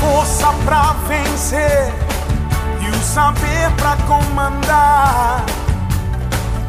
Força 0.00 0.52
pra 0.64 0.94
vencer 1.06 1.92
e 2.80 2.88
o 2.88 2.94
saber 3.02 3.70
pra 3.76 3.96
comandar. 4.08 5.44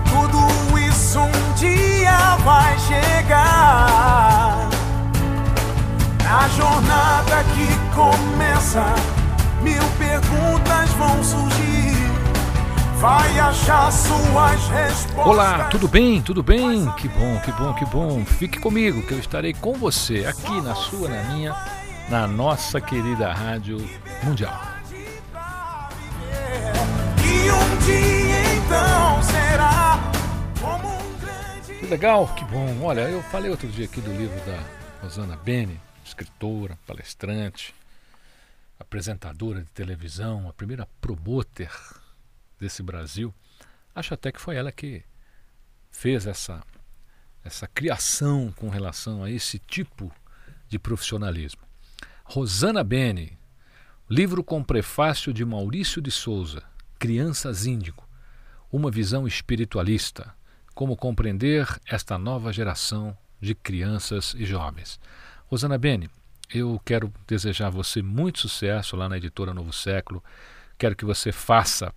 Tudo 0.09 0.77
isso 0.79 1.19
um 1.19 1.53
dia 1.55 2.35
vai 2.43 2.77
chegar. 2.79 4.67
Na 6.23 6.47
jornada 6.49 7.43
que 7.55 7.67
começa, 7.95 8.83
mil 9.61 9.83
perguntas 9.97 10.89
vão 10.91 11.23
surgir. 11.23 12.11
Vai 12.99 13.39
achar 13.39 13.91
suas 13.91 14.67
respostas. 14.67 15.25
Olá, 15.25 15.69
tudo 15.71 15.87
bem? 15.87 16.21
Tudo 16.21 16.43
bem? 16.43 16.87
Que 16.97 17.07
bom, 17.07 17.39
que 17.43 17.51
bom, 17.53 17.73
que 17.73 17.85
bom. 17.85 18.23
Fique 18.25 18.59
comigo 18.59 19.01
que 19.01 19.13
eu 19.13 19.19
estarei 19.19 19.53
com 19.55 19.73
você 19.73 20.25
aqui 20.25 20.61
na 20.61 20.75
sua, 20.75 21.09
na 21.09 21.23
minha, 21.33 21.55
na 22.11 22.27
nossa 22.27 22.81
querida 22.81 23.31
Rádio 23.31 23.77
Mundial. 24.21 24.61
Que 31.79 31.85
legal, 31.85 32.27
que 32.35 32.43
bom. 32.43 32.83
Olha, 32.83 33.09
eu 33.09 33.23
falei 33.23 33.49
outro 33.49 33.69
dia 33.69 33.85
aqui 33.85 34.01
do 34.01 34.11
livro 34.11 34.37
da 34.45 34.61
Rosana 35.01 35.37
Bene, 35.37 35.79
escritora, 36.03 36.77
palestrante, 36.85 37.73
apresentadora 38.77 39.61
de 39.61 39.71
televisão, 39.71 40.49
a 40.49 40.53
primeira 40.53 40.85
promoter 40.99 41.71
desse 42.59 42.83
Brasil. 42.83 43.33
Acho 43.95 44.15
até 44.15 44.33
que 44.33 44.41
foi 44.41 44.57
ela 44.57 44.69
que 44.69 45.01
fez 45.89 46.27
essa 46.27 46.61
essa 47.41 47.67
criação 47.67 48.51
com 48.51 48.67
relação 48.67 49.23
a 49.23 49.31
esse 49.31 49.57
tipo 49.57 50.11
de 50.67 50.77
profissionalismo. 50.77 51.70
Rosana 52.33 52.81
Bene, 52.81 53.37
livro 54.09 54.41
com 54.41 54.63
prefácio 54.63 55.33
de 55.33 55.43
Maurício 55.43 56.01
de 56.01 56.09
Souza, 56.09 56.63
Crianças 56.97 57.65
Índigo, 57.65 58.07
uma 58.71 58.89
visão 58.89 59.27
espiritualista, 59.27 60.33
como 60.73 60.95
compreender 60.95 61.67
esta 61.85 62.17
nova 62.17 62.53
geração 62.53 63.17
de 63.41 63.53
crianças 63.53 64.33
e 64.33 64.45
jovens. 64.45 64.97
Rosana 65.47 65.77
Bene, 65.77 66.09
eu 66.53 66.81
quero 66.85 67.11
desejar 67.27 67.67
a 67.67 67.69
você 67.69 68.01
muito 68.01 68.39
sucesso 68.39 68.95
lá 68.95 69.09
na 69.09 69.17
editora 69.17 69.53
Novo 69.53 69.73
Século. 69.73 70.23
Quero 70.77 70.95
que 70.95 71.03
você 71.03 71.33
faça 71.33 71.93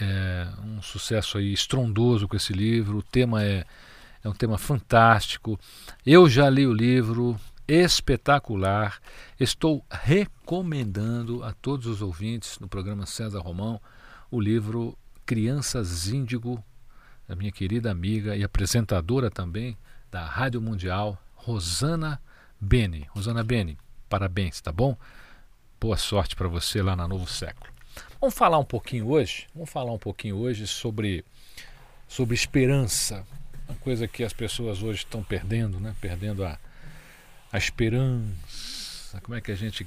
é, 0.00 0.46
um 0.64 0.80
sucesso 0.80 1.36
aí 1.36 1.52
estrondoso 1.52 2.28
com 2.28 2.36
esse 2.36 2.52
livro. 2.52 2.98
O 2.98 3.02
tema 3.02 3.42
é, 3.42 3.66
é 4.22 4.28
um 4.28 4.34
tema 4.34 4.56
fantástico. 4.56 5.58
Eu 6.06 6.28
já 6.28 6.48
li 6.48 6.64
o 6.64 6.72
livro, 6.72 7.36
espetacular. 7.66 9.00
Estou 9.38 9.84
recomendando 9.90 11.42
a 11.44 11.52
todos 11.52 11.86
os 11.86 12.02
ouvintes 12.02 12.58
no 12.58 12.68
programa 12.68 13.06
César 13.06 13.40
Romão 13.40 13.80
o 14.30 14.40
livro 14.40 14.96
Crianças 15.26 16.08
Índigo, 16.08 16.62
da 17.28 17.36
minha 17.36 17.52
querida 17.52 17.90
amiga 17.90 18.36
e 18.36 18.42
apresentadora 18.42 19.30
também 19.30 19.76
da 20.10 20.24
Rádio 20.24 20.60
Mundial, 20.60 21.18
Rosana 21.34 22.20
Bene. 22.60 23.06
Rosana 23.10 23.42
Bene, 23.42 23.78
parabéns, 24.08 24.60
tá 24.60 24.72
bom? 24.72 24.96
Boa 25.80 25.96
sorte 25.96 26.36
para 26.36 26.48
você 26.48 26.82
lá 26.82 26.96
na 26.96 27.06
Novo 27.06 27.26
Século. 27.26 27.72
Vamos 28.20 28.34
falar 28.34 28.58
um 28.58 28.64
pouquinho 28.64 29.08
hoje, 29.08 29.46
vamos 29.54 29.70
falar 29.70 29.92
um 29.92 29.98
pouquinho 29.98 30.36
hoje 30.36 30.66
sobre 30.66 31.24
sobre 32.08 32.34
esperança, 32.34 33.26
uma 33.66 33.76
coisa 33.78 34.06
que 34.06 34.22
as 34.22 34.32
pessoas 34.32 34.82
hoje 34.82 34.98
estão 34.98 35.22
perdendo, 35.22 35.80
né? 35.80 35.94
Perdendo 36.00 36.44
a 36.44 36.58
a 37.52 37.58
esperança. 37.58 39.20
Como 39.22 39.36
é 39.36 39.40
que 39.40 39.52
a 39.52 39.54
gente 39.54 39.86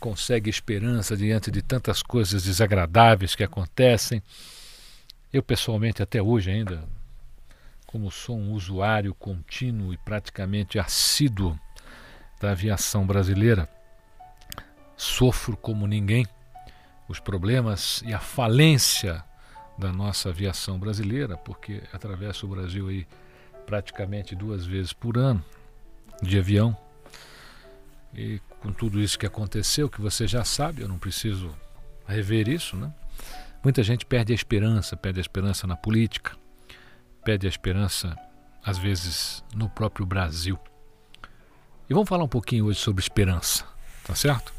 consegue 0.00 0.48
esperança 0.48 1.16
diante 1.16 1.50
de 1.50 1.60
tantas 1.60 2.02
coisas 2.02 2.44
desagradáveis 2.44 3.34
que 3.34 3.44
acontecem? 3.44 4.22
Eu, 5.30 5.42
pessoalmente, 5.42 6.02
até 6.02 6.22
hoje 6.22 6.50
ainda, 6.50 6.82
como 7.86 8.10
sou 8.10 8.38
um 8.38 8.52
usuário 8.52 9.14
contínuo 9.14 9.92
e 9.92 9.98
praticamente 9.98 10.78
assíduo 10.78 11.58
da 12.40 12.52
aviação 12.52 13.06
brasileira, 13.06 13.68
sofro 14.96 15.56
como 15.56 15.86
ninguém 15.86 16.26
os 17.06 17.20
problemas 17.20 18.02
e 18.06 18.14
a 18.14 18.18
falência 18.18 19.22
da 19.76 19.92
nossa 19.92 20.30
aviação 20.30 20.78
brasileira, 20.78 21.36
porque 21.36 21.82
atravesso 21.92 22.46
o 22.46 22.48
Brasil 22.48 22.88
aí 22.88 23.06
praticamente 23.66 24.34
duas 24.34 24.64
vezes 24.64 24.92
por 24.92 25.18
ano 25.18 25.44
de 26.22 26.38
avião. 26.38 26.83
E 28.16 28.40
com 28.60 28.72
tudo 28.72 29.00
isso 29.00 29.18
que 29.18 29.26
aconteceu, 29.26 29.88
que 29.88 30.00
você 30.00 30.26
já 30.26 30.44
sabe, 30.44 30.82
eu 30.82 30.88
não 30.88 30.98
preciso 30.98 31.54
rever 32.06 32.48
isso, 32.48 32.76
né? 32.76 32.92
Muita 33.62 33.82
gente 33.82 34.04
perde 34.04 34.32
a 34.32 34.34
esperança, 34.34 34.96
perde 34.96 35.20
a 35.20 35.22
esperança 35.22 35.66
na 35.66 35.76
política, 35.76 36.36
perde 37.24 37.46
a 37.46 37.50
esperança, 37.50 38.16
às 38.62 38.78
vezes, 38.78 39.42
no 39.54 39.68
próprio 39.68 40.04
Brasil. 40.04 40.58
E 41.88 41.94
vamos 41.94 42.08
falar 42.08 42.24
um 42.24 42.28
pouquinho 42.28 42.66
hoje 42.66 42.78
sobre 42.78 43.02
esperança, 43.02 43.64
tá 44.04 44.14
certo? 44.14 44.52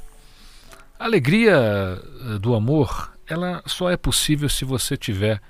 A 0.97 1.05
alegria 1.05 1.53
eh, 1.55 2.39
do 2.39 2.55
amor, 2.55 3.13
ela 3.27 3.61
só 3.65 3.89
é 3.89 3.97
possível 3.97 4.49
se 4.49 4.65
você 4.65 4.97
tiver 4.97 5.41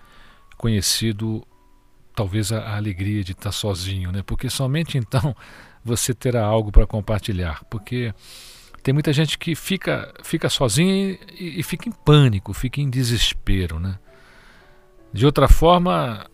conhecido 0.57 1.45
talvez 2.15 2.51
a, 2.51 2.59
a 2.59 2.75
alegria 2.77 3.23
de 3.23 3.33
estar 3.33 3.51
sozinho, 3.51 4.11
né? 4.11 4.23
Porque 4.25 4.49
somente 4.49 4.97
então 4.99 5.35
você 5.85 6.16
terá 6.16 6.44
algo 6.44 6.72
para 6.72 6.88
compartilhar, 6.88 7.63
porque 7.69 8.12
tem 8.81 8.91
muita 8.91 9.13
gente 9.13 9.38
que 9.38 9.56
fica 9.56 10.12
fica 10.23 10.50
sozinha 10.50 11.18
e, 11.40 11.59
e 11.59 11.63
fica 11.63 11.88
em 11.88 11.91
pânico, 11.91 12.53
fica 12.53 12.81
em 12.81 12.90
desespero, 12.90 13.79
né? 13.79 14.00
De 15.13 15.25
outra 15.25 15.47
forma, 15.47 16.25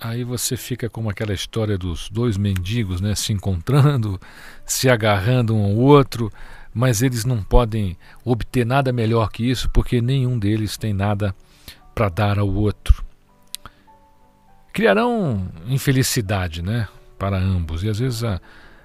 aí 0.00 0.24
você 0.24 0.56
fica 0.56 0.90
como 0.90 1.08
aquela 1.08 1.32
história 1.32 1.78
dos 1.78 2.10
dois 2.10 2.36
mendigos, 2.36 3.00
né, 3.00 3.14
se 3.14 3.32
encontrando, 3.32 4.20
se 4.66 4.90
agarrando 4.90 5.54
um 5.54 5.64
ao 5.64 5.76
outro, 5.76 6.30
mas 6.74 7.00
eles 7.00 7.24
não 7.24 7.42
podem 7.42 7.96
obter 8.24 8.66
nada 8.66 8.92
melhor 8.92 9.30
que 9.30 9.48
isso 9.48 9.70
porque 9.70 10.02
nenhum 10.02 10.38
deles 10.38 10.76
tem 10.76 10.92
nada 10.92 11.34
para 11.94 12.08
dar 12.08 12.38
ao 12.38 12.48
outro. 12.48 13.04
Criarão 14.72 15.48
infelicidade, 15.66 16.60
né, 16.60 16.88
para 17.18 17.38
ambos. 17.38 17.82
E 17.82 17.88
às 17.88 17.98
vezes 17.98 18.22
a, 18.22 18.40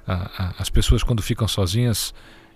as 0.08 0.70
pessoas 0.70 1.04
quando 1.04 1.22
ficam 1.22 1.48
sozinhas, 1.48 2.14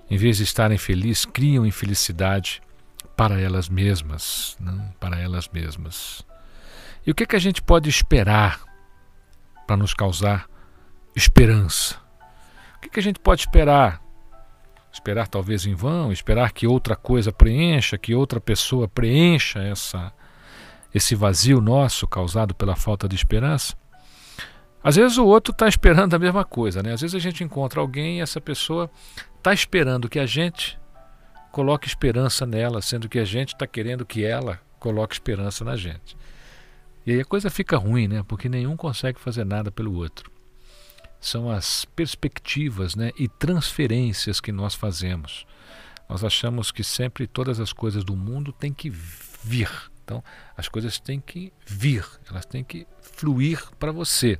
em 0.09 0.17
vez 0.17 0.37
de 0.37 0.43
estarem 0.43 0.77
felizes, 0.77 1.25
criam 1.25 1.65
infelicidade 1.65 2.61
para 3.15 3.39
elas 3.39 3.67
mesmas, 3.67 4.55
né, 4.59 4.93
para 4.99 5.19
elas 5.19 5.49
mesmas. 5.49 6.25
E 7.05 7.11
o 7.11 7.15
que, 7.15 7.23
é 7.23 7.25
que 7.25 7.35
a 7.35 7.39
gente 7.39 7.61
pode 7.61 7.89
esperar 7.89 8.61
para 9.65 9.75
nos 9.75 9.93
causar 9.93 10.47
esperança? 11.15 11.95
O 12.77 12.79
que, 12.81 12.87
é 12.87 12.91
que 12.91 12.99
a 12.99 13.03
gente 13.03 13.19
pode 13.19 13.41
esperar? 13.41 14.01
Esperar 14.91 15.27
talvez 15.27 15.65
em 15.65 15.75
vão, 15.75 16.11
esperar 16.11 16.51
que 16.51 16.65
outra 16.65 16.95
coisa 16.95 17.31
preencha, 17.31 17.97
que 17.97 18.15
outra 18.15 18.39
pessoa 18.39 18.87
preencha 18.87 19.59
essa, 19.59 20.11
esse 20.93 21.13
vazio 21.13 21.61
nosso 21.61 22.07
causado 22.07 22.55
pela 22.55 22.75
falta 22.75 23.07
de 23.07 23.15
esperança? 23.15 23.75
Às 24.83 24.95
vezes 24.95 25.17
o 25.17 25.25
outro 25.25 25.51
está 25.51 25.67
esperando 25.67 26.13
a 26.13 26.19
mesma 26.19 26.45
coisa, 26.45 26.81
né? 26.81 26.93
Às 26.93 27.01
vezes 27.01 27.15
a 27.15 27.19
gente 27.19 27.43
encontra 27.43 27.81
alguém 27.81 28.19
e 28.19 28.21
essa 28.21 28.39
pessoa 28.39 28.89
está 29.37 29.53
esperando 29.53 30.07
que 30.07 30.19
a 30.19 30.25
gente 30.25 30.79
coloque 31.51 31.87
esperança 31.87 32.45
nela, 32.45 32.81
sendo 32.81 33.09
que 33.09 33.19
a 33.19 33.25
gente 33.25 33.53
está 33.53 33.67
querendo 33.67 34.05
que 34.05 34.23
ela 34.23 34.59
coloque 34.79 35.13
esperança 35.13 35.65
na 35.65 35.75
gente. 35.75 36.15
E 37.05 37.11
aí 37.11 37.21
a 37.21 37.25
coisa 37.25 37.49
fica 37.49 37.77
ruim, 37.77 38.07
né? 38.07 38.23
Porque 38.27 38.47
nenhum 38.47 38.77
consegue 38.77 39.19
fazer 39.19 39.43
nada 39.43 39.71
pelo 39.71 39.93
outro. 39.95 40.31
São 41.19 41.49
as 41.49 41.83
perspectivas 41.83 42.95
né? 42.95 43.11
e 43.17 43.27
transferências 43.27 44.39
que 44.39 44.51
nós 44.51 44.73
fazemos. 44.73 45.45
Nós 46.07 46.23
achamos 46.23 46.71
que 46.71 46.83
sempre 46.83 47.27
todas 47.27 47.59
as 47.59 47.73
coisas 47.73 48.03
do 48.03 48.15
mundo 48.15 48.53
têm 48.53 48.73
que 48.73 48.89
vir. 48.89 49.69
Então, 50.03 50.23
as 50.55 50.67
coisas 50.69 50.99
têm 50.99 51.19
que 51.19 51.51
vir, 51.67 52.05
elas 52.29 52.45
têm 52.45 52.63
que 52.63 52.87
fluir 53.01 53.61
para 53.77 53.91
você. 53.91 54.39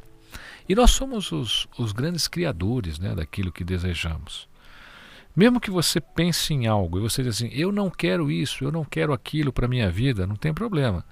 E 0.69 0.75
nós 0.75 0.91
somos 0.91 1.31
os, 1.31 1.67
os 1.79 1.91
grandes 1.91 2.27
criadores 2.27 2.99
né, 2.99 3.15
daquilo 3.15 3.51
que 3.51 3.63
desejamos. 3.63 4.47
Mesmo 5.35 5.59
que 5.59 5.71
você 5.71 5.99
pense 5.99 6.53
em 6.53 6.67
algo 6.67 6.99
e 6.99 7.01
você 7.01 7.23
diz 7.23 7.37
assim, 7.37 7.49
eu 7.51 7.71
não 7.71 7.89
quero 7.89 8.29
isso, 8.29 8.63
eu 8.63 8.71
não 8.71 8.85
quero 8.85 9.11
aquilo 9.11 9.51
para 9.51 9.67
minha 9.67 9.89
vida, 9.89 10.27
não 10.27 10.35
tem 10.35 10.53
problema. 10.53 11.03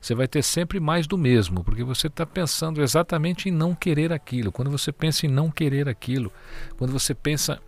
Você 0.00 0.14
vai 0.14 0.26
ter 0.26 0.42
sempre 0.42 0.80
mais 0.80 1.06
do 1.06 1.18
mesmo, 1.18 1.62
porque 1.62 1.84
você 1.84 2.06
está 2.06 2.24
pensando 2.24 2.82
exatamente 2.82 3.48
em 3.48 3.52
não 3.52 3.74
querer 3.74 4.12
aquilo. 4.12 4.50
Quando 4.50 4.70
você 4.70 4.90
pensa 4.90 5.26
em 5.26 5.28
não 5.28 5.50
querer 5.50 5.88
aquilo, 5.88 6.32
quando 6.78 6.92
você 6.92 7.14
pensa 7.14 7.60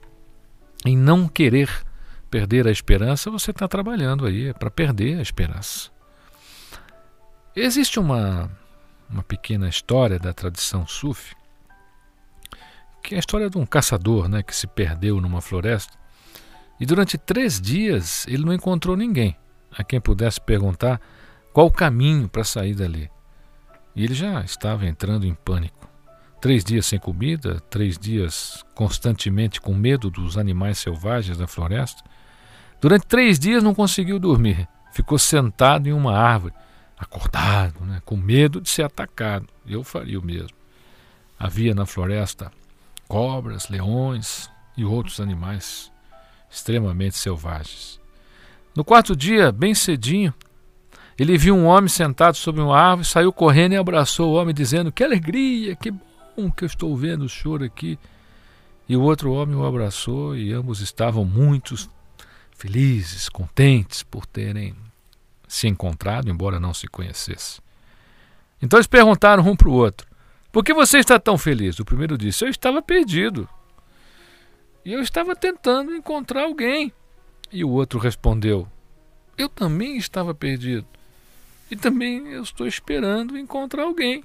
em 0.85 0.97
não 0.97 1.29
querer 1.29 1.71
perder 2.31 2.67
a 2.67 2.71
esperança, 2.71 3.31
você 3.31 3.51
está 3.51 3.69
trabalhando 3.69 4.27
aí 4.27 4.53
para 4.55 4.71
perder 4.71 5.19
a 5.19 5.23
esperança. 5.23 5.91
Existe 7.55 8.01
uma, 8.01 8.51
uma 9.09 9.23
pequena 9.23 9.69
história 9.69 10.19
da 10.19 10.33
tradição 10.33 10.87
sufi, 10.87 11.35
que 13.03 13.15
é 13.15 13.19
a 13.19 13.21
história 13.21 13.51
de 13.51 13.59
um 13.59 13.67
caçador 13.67 14.29
né, 14.29 14.43
que 14.43 14.55
se 14.55 14.67
perdeu 14.67 15.21
numa 15.21 15.41
floresta 15.41 16.05
e 16.79 16.87
durante 16.87 17.17
três 17.17 17.61
dias 17.61 18.27
ele 18.27 18.45
não 18.45 18.53
encontrou 18.53 18.97
ninguém 18.97 19.37
a 19.77 19.85
quem 19.85 20.01
pudesse 20.01 20.41
perguntar 20.41 21.01
qual 21.53 21.67
o 21.67 21.71
caminho 21.71 22.29
para 22.29 22.45
sair 22.45 22.75
dali. 22.75 23.11
E 23.95 24.05
ele 24.05 24.15
já 24.15 24.41
estava 24.43 24.87
entrando 24.87 25.25
em 25.25 25.35
pânico. 25.35 25.89
Três 26.41 26.65
dias 26.65 26.87
sem 26.87 26.99
comida, 26.99 27.61
três 27.71 27.97
dias 27.97 28.65
constantemente 28.75 29.61
com 29.61 29.73
medo 29.73 30.11
dos 30.11 30.37
animais 30.37 30.79
selvagens 30.79 31.39
da 31.39 31.47
floresta. 31.47 32.03
Durante 32.81 33.07
três 33.07 33.39
dias 33.39 33.63
não 33.63 33.75
conseguiu 33.75 34.19
dormir. 34.19 34.69
Ficou 34.93 35.19
sentado 35.19 35.89
em 35.89 35.93
uma 35.93 36.17
árvore, 36.17 36.53
acordado, 36.99 37.81
né, 37.85 38.01
com 38.05 38.17
medo 38.17 38.61
de 38.61 38.71
ser 38.71 38.85
atacado. 38.85 39.47
Eu 39.67 39.83
faria 39.83 40.19
o 40.19 40.25
mesmo. 40.25 40.57
Havia 41.39 41.75
na 41.75 41.87
floresta 41.87 42.53
cobras, 43.09 43.69
leões 43.69 44.51
e 44.77 44.85
outros 44.85 45.21
animais 45.21 45.91
extremamente 46.51 47.17
selvagens. 47.17 48.01
No 48.75 48.85
quarto 48.85 49.15
dia, 49.15 49.53
bem 49.53 49.75
cedinho, 49.75 50.33
ele 51.19 51.39
viu 51.39 51.55
um 51.55 51.67
homem 51.67 51.89
sentado 51.89 52.37
sobre 52.37 52.61
uma 52.61 52.77
árvore, 52.77 53.07
saiu 53.07 53.33
correndo 53.33 53.73
e 53.73 53.77
abraçou 53.77 54.33
o 54.33 54.35
homem, 54.35 54.55
dizendo: 54.55 54.91
Que 54.91 55.05
alegria, 55.05 55.77
que 55.77 55.91
bom 55.91 56.51
que 56.51 56.65
eu 56.65 56.67
estou 56.67 56.97
vendo 56.97 57.25
o 57.25 57.29
choro 57.29 57.65
aqui. 57.65 57.99
E 58.89 58.97
o 58.97 59.03
outro 59.03 59.33
homem 59.33 59.57
o 59.57 59.65
abraçou 59.65 60.37
e 60.37 60.53
ambos 60.53 60.81
estavam 60.81 61.25
muito 61.25 61.75
felizes, 62.57 63.29
contentes 63.29 64.03
por 64.03 64.27
terem 64.27 64.75
se 65.55 65.69
encontrado, 65.69 66.29
embora 66.29 66.59
não 66.59 66.75
se 66.75 66.89
conhecessem. 66.89 67.63
Então 68.61 68.79
eles 68.79 68.87
perguntaram 68.87 69.47
um 69.47 69.55
para 69.55 69.69
o 69.69 69.73
outro: 69.73 70.07
por 70.55 70.63
que 70.63 70.73
você 70.73 70.99
está 70.99 71.19
tão 71.19 71.37
feliz? 71.37 71.81
O 71.81 71.85
primeiro 71.85 72.17
disse: 72.17 72.45
Eu 72.45 72.49
estava 72.49 72.81
perdido. 72.81 73.49
E 74.85 74.93
eu 74.93 75.03
estava 75.03 75.35
tentando 75.35 75.97
encontrar 75.97 76.45
alguém. 76.45 76.93
E 77.51 77.65
o 77.65 77.71
outro 77.71 77.99
respondeu: 77.99 78.69
Eu 79.37 79.49
também 79.49 79.97
estava 79.97 80.33
perdido. 80.33 80.87
E 81.69 81.75
também 81.75 82.29
eu 82.29 82.41
estou 82.41 82.69
esperando 82.69 83.37
encontrar 83.37 83.83
alguém. 83.83 84.23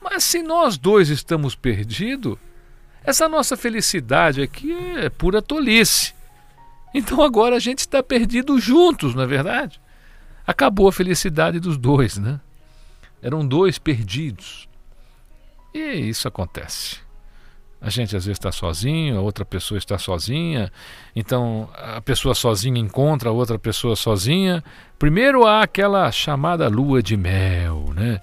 Mas 0.00 0.22
se 0.22 0.40
nós 0.40 0.78
dois 0.78 1.08
estamos 1.08 1.56
perdidos, 1.56 2.38
essa 3.02 3.28
nossa 3.28 3.56
felicidade 3.56 4.40
aqui 4.40 4.72
é 4.96 5.10
pura 5.10 5.42
tolice. 5.42 6.14
Então 6.94 7.20
agora 7.22 7.56
a 7.56 7.60
gente 7.60 7.80
está 7.80 8.04
perdido 8.04 8.60
juntos, 8.60 9.16
não 9.16 9.24
é 9.24 9.26
verdade? 9.26 9.81
Acabou 10.46 10.88
a 10.88 10.92
felicidade 10.92 11.60
dos 11.60 11.76
dois, 11.76 12.18
né? 12.18 12.40
Eram 13.22 13.46
dois 13.46 13.78
perdidos. 13.78 14.68
E 15.72 15.78
isso 15.78 16.26
acontece. 16.26 16.96
A 17.80 17.90
gente 17.90 18.16
às 18.16 18.24
vezes 18.24 18.38
está 18.38 18.52
sozinho, 18.52 19.18
a 19.18 19.20
outra 19.20 19.44
pessoa 19.44 19.76
está 19.76 19.98
sozinha, 19.98 20.70
então 21.16 21.68
a 21.74 22.00
pessoa 22.00 22.32
sozinha 22.32 22.78
encontra 22.78 23.30
a 23.30 23.32
outra 23.32 23.58
pessoa 23.58 23.96
sozinha. 23.96 24.62
Primeiro 24.98 25.44
há 25.44 25.62
aquela 25.62 26.10
chamada 26.12 26.68
lua 26.68 27.02
de 27.02 27.16
mel, 27.16 27.92
né? 27.94 28.20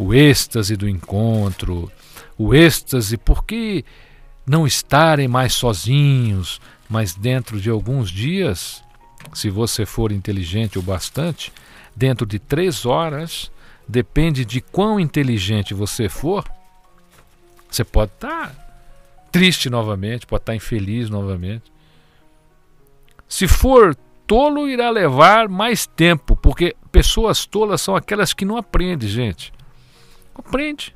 o 0.00 0.14
êxtase 0.14 0.76
do 0.76 0.88
encontro, 0.88 1.92
o 2.38 2.54
êxtase, 2.54 3.18
por 3.18 3.44
que 3.44 3.84
não 4.46 4.66
estarem 4.66 5.28
mais 5.28 5.52
sozinhos, 5.52 6.58
mas 6.88 7.14
dentro 7.14 7.60
de 7.60 7.68
alguns 7.68 8.10
dias, 8.10 8.82
se 9.32 9.50
você 9.50 9.86
for 9.86 10.12
inteligente 10.12 10.78
o 10.78 10.82
bastante, 10.82 11.52
dentro 11.94 12.26
de 12.26 12.38
três 12.38 12.84
horas, 12.86 13.50
depende 13.86 14.44
de 14.44 14.60
quão 14.60 14.98
inteligente 14.98 15.74
você 15.74 16.08
for, 16.08 16.44
você 17.70 17.84
pode 17.84 18.12
estar 18.12 18.48
tá 18.48 18.70
triste 19.30 19.70
novamente, 19.70 20.26
pode 20.26 20.42
estar 20.42 20.52
tá 20.52 20.56
infeliz 20.56 21.08
novamente. 21.08 21.70
Se 23.28 23.46
for 23.46 23.96
tolo, 24.26 24.68
irá 24.68 24.90
levar 24.90 25.48
mais 25.48 25.86
tempo, 25.86 26.34
porque 26.36 26.76
pessoas 26.90 27.46
tolas 27.46 27.80
são 27.80 27.94
aquelas 27.94 28.32
que 28.32 28.44
não 28.44 28.56
aprendem, 28.56 29.08
gente. 29.08 29.52
Aprende. 30.34 30.94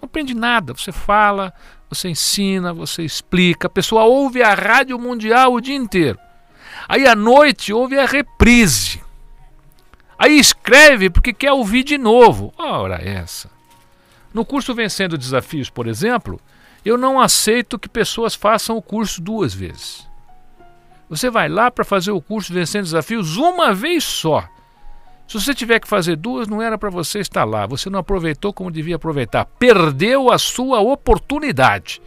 Não 0.00 0.06
aprende 0.06 0.34
nada. 0.34 0.72
Você 0.72 0.92
fala, 0.92 1.52
você 1.88 2.08
ensina, 2.08 2.72
você 2.72 3.02
explica. 3.02 3.66
A 3.66 3.70
pessoa 3.70 4.04
ouve 4.04 4.42
a 4.42 4.54
Rádio 4.54 4.98
Mundial 4.98 5.52
o 5.52 5.60
dia 5.60 5.76
inteiro. 5.76 6.18
Aí 6.88 7.06
à 7.06 7.14
noite 7.14 7.72
ouve 7.72 7.98
a 7.98 8.06
reprise. 8.06 9.02
Aí 10.18 10.38
escreve 10.38 11.10
porque 11.10 11.32
quer 11.32 11.52
ouvir 11.52 11.82
de 11.82 11.98
novo. 11.98 12.52
Ora, 12.56 12.96
essa. 12.96 13.50
No 14.32 14.44
curso 14.44 14.74
Vencendo 14.74 15.18
Desafios, 15.18 15.70
por 15.70 15.86
exemplo, 15.86 16.40
eu 16.84 16.98
não 16.98 17.20
aceito 17.20 17.78
que 17.78 17.88
pessoas 17.88 18.34
façam 18.34 18.76
o 18.76 18.82
curso 18.82 19.20
duas 19.20 19.54
vezes. 19.54 20.08
Você 21.08 21.30
vai 21.30 21.48
lá 21.48 21.70
para 21.70 21.84
fazer 21.84 22.10
o 22.10 22.20
curso 22.20 22.52
Vencendo 22.52 22.84
Desafios 22.84 23.36
uma 23.36 23.72
vez 23.72 24.04
só. 24.04 24.48
Se 25.26 25.40
você 25.40 25.54
tiver 25.54 25.80
que 25.80 25.88
fazer 25.88 26.16
duas, 26.16 26.46
não 26.48 26.60
era 26.60 26.76
para 26.76 26.90
você 26.90 27.18
estar 27.18 27.44
lá. 27.44 27.66
Você 27.66 27.88
não 27.88 27.98
aproveitou 27.98 28.52
como 28.52 28.70
devia 28.70 28.96
aproveitar. 28.96 29.44
Perdeu 29.44 30.30
a 30.30 30.38
sua 30.38 30.80
oportunidade. 30.80 32.00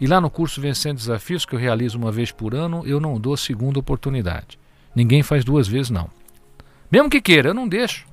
E 0.00 0.06
lá 0.06 0.20
no 0.20 0.30
curso 0.30 0.60
Vencendo 0.60 0.98
Desafios, 0.98 1.44
que 1.44 1.54
eu 1.54 1.58
realizo 1.58 1.98
uma 1.98 2.12
vez 2.12 2.30
por 2.30 2.54
ano, 2.54 2.86
eu 2.86 3.00
não 3.00 3.18
dou 3.18 3.36
segunda 3.36 3.78
oportunidade. 3.78 4.58
Ninguém 4.94 5.22
faz 5.22 5.44
duas 5.44 5.66
vezes, 5.66 5.90
não. 5.90 6.08
Mesmo 6.90 7.10
que 7.10 7.20
queira, 7.20 7.50
eu 7.50 7.54
não 7.54 7.68
deixo. 7.68 8.06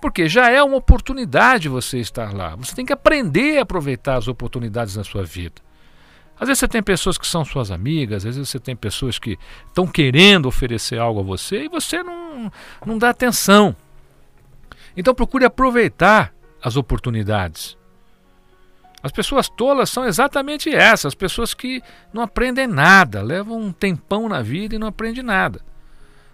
Porque 0.00 0.28
já 0.28 0.50
é 0.50 0.62
uma 0.62 0.76
oportunidade 0.76 1.68
você 1.68 1.98
estar 1.98 2.34
lá. 2.34 2.54
Você 2.56 2.74
tem 2.74 2.84
que 2.84 2.92
aprender 2.92 3.58
a 3.58 3.62
aproveitar 3.62 4.16
as 4.16 4.28
oportunidades 4.28 4.96
na 4.96 5.04
sua 5.04 5.24
vida. 5.24 5.66
Às 6.38 6.48
vezes 6.48 6.60
você 6.60 6.68
tem 6.68 6.82
pessoas 6.82 7.16
que 7.16 7.26
são 7.26 7.44
suas 7.44 7.70
amigas, 7.70 8.18
às 8.18 8.24
vezes 8.24 8.48
você 8.48 8.58
tem 8.58 8.76
pessoas 8.76 9.18
que 9.18 9.38
estão 9.66 9.86
querendo 9.86 10.46
oferecer 10.46 10.98
algo 10.98 11.20
a 11.20 11.22
você 11.22 11.64
e 11.64 11.68
você 11.68 12.02
não, 12.02 12.52
não 12.84 12.98
dá 12.98 13.08
atenção. 13.08 13.74
Então 14.94 15.14
procure 15.14 15.46
aproveitar 15.46 16.34
as 16.62 16.76
oportunidades. 16.76 17.76
As 19.06 19.12
pessoas 19.12 19.48
tolas 19.48 19.88
são 19.88 20.04
exatamente 20.04 20.68
essas, 20.68 21.06
as 21.06 21.14
pessoas 21.14 21.54
que 21.54 21.80
não 22.12 22.22
aprendem 22.22 22.66
nada, 22.66 23.22
levam 23.22 23.56
um 23.56 23.70
tempão 23.70 24.28
na 24.28 24.42
vida 24.42 24.74
e 24.74 24.78
não 24.80 24.88
aprendem 24.88 25.22
nada. 25.22 25.60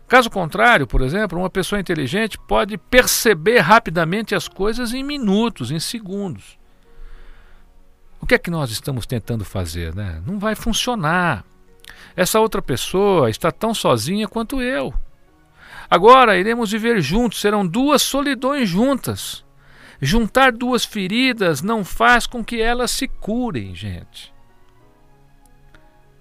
Caso 0.09 0.31
contrário, 0.31 0.87
por 0.87 1.03
exemplo, 1.03 1.39
uma 1.39 1.51
pessoa 1.51 1.79
inteligente 1.79 2.39
pode 2.49 2.79
perceber 2.79 3.59
rapidamente 3.59 4.35
as 4.35 4.49
coisas 4.49 4.95
em 4.95 5.03
minutos, 5.03 5.71
em 5.71 5.79
segundos. 5.79 6.59
O 8.19 8.27
que 8.27 8.37
é 8.37 8.39
que 8.39 8.51
nós 8.51 8.71
estamos 8.71 9.05
tentando 9.05 9.45
fazer? 9.45 9.95
Né? 9.95 10.23
Não 10.27 10.39
vai 10.39 10.55
funcionar. 10.55 11.45
Essa 12.17 12.41
outra 12.41 12.63
pessoa 12.63 13.29
está 13.29 13.53
tão 13.53 13.75
sozinha 13.75 14.27
quanto 14.27 14.63
eu. 14.63 14.95
Agora 15.91 16.39
iremos 16.39 16.73
viver 16.73 17.03
juntos, 17.03 17.39
serão 17.39 17.67
duas 17.67 18.01
solidões 18.01 18.67
juntas. 18.67 19.45
Juntar 20.05 20.51
duas 20.51 20.85
feridas 20.85 21.63
não 21.63 21.85
faz 21.85 22.27
com 22.27 22.45
que 22.45 22.61
elas 22.61 22.91
se 22.91 23.07
curem, 23.07 23.73
gente. 23.73 24.35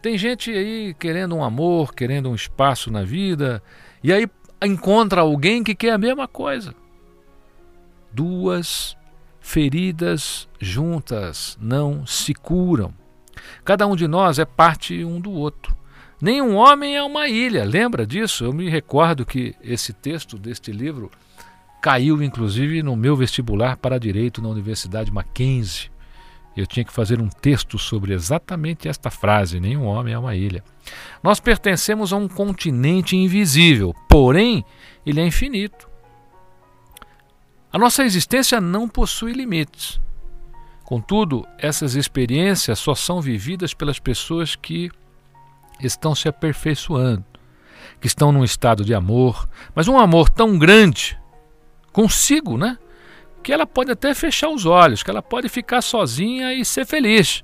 Tem 0.04 0.16
gente 0.20 0.52
aí 0.52 0.94
querendo 0.94 1.36
um 1.36 1.44
amor, 1.44 1.92
querendo 1.96 2.30
um 2.30 2.36
espaço 2.36 2.92
na 2.92 3.04
vida, 3.04 3.62
e 4.04 4.14
aí 4.14 4.30
encontra 4.64 5.22
alguém 5.22 5.64
que 5.64 5.74
quer 5.74 5.94
a 5.94 5.98
mesma 5.98 6.28
coisa. 6.28 6.76
Duas 8.14 8.96
feridas 9.40 10.48
juntas 10.60 11.58
não 11.60 12.06
se 12.06 12.36
curam. 12.36 12.94
Cada 13.66 13.88
um 13.88 13.96
de 13.96 14.08
nós 14.08 14.38
é 14.38 14.46
parte 14.46 15.04
um 15.04 15.20
do 15.20 15.32
outro. 15.32 15.76
Nenhum 16.22 16.54
homem 16.56 16.96
é 16.96 17.02
uma 17.02 17.28
ilha, 17.28 17.66
lembra 17.66 18.06
disso? 18.06 18.44
Eu 18.44 18.54
me 18.54 18.70
recordo 18.70 19.26
que 19.26 19.56
esse 19.60 19.92
texto 19.92 20.38
deste 20.38 20.72
livro 20.72 21.10
caiu 21.82 22.22
inclusive 22.22 22.84
no 22.84 22.96
meu 22.96 23.16
vestibular 23.16 23.78
para 23.78 24.00
direito 24.00 24.42
na 24.42 24.50
Universidade 24.50 25.12
Mackenzie 25.12 25.92
eu 26.56 26.68
tinha 26.68 26.84
que 26.84 26.92
fazer 26.92 27.22
um 27.22 27.30
texto 27.30 27.80
sobre 27.80 28.14
exatamente 28.14 28.88
esta 28.88 29.10
frase: 29.10 29.60
nenhum 29.60 29.86
homem 29.86 30.14
é 30.14 30.20
uma 30.20 30.36
ilha. 30.36 30.64
Nós 31.24 31.40
pertencemos 31.40 32.12
a 32.12 32.18
um 32.18 32.28
continente 32.28 33.16
invisível, 33.16 33.96
porém, 34.10 34.66
ele 35.06 35.22
é 35.22 35.26
infinito. 35.26 35.90
A 37.72 37.78
nossa 37.78 38.04
existência 38.04 38.60
não 38.60 38.88
possui 38.88 39.32
limites. 39.32 40.02
Contudo, 40.84 41.48
essas 41.58 41.96
experiências 41.96 42.78
só 42.80 42.94
são 42.94 43.22
vividas 43.22 43.74
pelas 43.74 43.98
pessoas 43.98 44.58
que 44.58 44.92
estão 45.80 46.14
se 46.14 46.28
aperfeiçoando, 46.28 47.24
que 48.02 48.08
estão 48.08 48.34
num 48.34 48.44
estado 48.44 48.84
de 48.84 48.94
amor, 48.94 49.48
mas 49.74 49.88
um 49.88 49.98
amor 49.98 50.30
tão 50.30 50.60
grande 50.60 51.21
consigo, 51.92 52.58
né? 52.58 52.78
Que 53.44 53.52
ela 53.52 53.66
pode 53.66 53.92
até 53.92 54.14
fechar 54.14 54.50
os 54.50 54.66
olhos, 54.66 55.04
que 55.04 55.10
ela 55.10 55.22
pode 55.22 55.50
ficar 55.50 55.82
sozinha 55.82 56.54
e 56.54 56.64
ser 56.64 56.86
feliz. 56.86 57.44